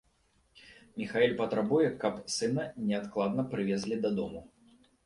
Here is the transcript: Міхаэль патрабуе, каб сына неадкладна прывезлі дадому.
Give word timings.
Міхаэль 1.01 1.35
патрабуе, 1.43 1.91
каб 2.05 2.15
сына 2.37 2.67
неадкладна 2.89 3.41
прывезлі 3.55 4.05
дадому. 4.09 4.49